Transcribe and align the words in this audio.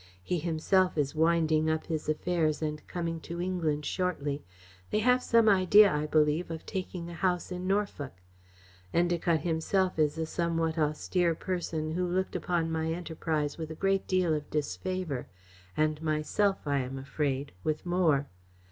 He 0.23 0.39
himself 0.39 0.97
is 0.97 1.13
winding 1.13 1.69
up 1.69 1.85
his 1.85 2.09
affairs 2.09 2.59
and 2.63 2.87
coming 2.87 3.19
to 3.19 3.39
England 3.39 3.85
shortly. 3.85 4.43
They 4.89 4.97
have 4.97 5.21
some 5.21 5.47
idea, 5.47 5.93
I 5.93 6.07
believe, 6.07 6.49
of 6.49 6.65
taking 6.65 7.07
a 7.07 7.13
house 7.13 7.51
in 7.51 7.67
Norfolk. 7.67 8.13
Endacott 8.95 9.41
himself 9.41 9.99
is 9.99 10.17
a 10.17 10.25
somewhat 10.25 10.75
austere 10.79 11.35
person 11.35 11.91
who 11.91 12.07
looked 12.07 12.35
upon 12.35 12.71
my 12.71 12.87
enterprise 12.91 13.59
with 13.59 13.69
a 13.69 13.75
good 13.75 14.07
deal 14.07 14.33
of 14.33 14.49
disfavour, 14.49 15.27
and 15.77 16.01
myself, 16.01 16.65
I 16.65 16.79
am 16.79 16.97
afraid, 16.97 17.51
with 17.63 17.85
more. 17.85 18.27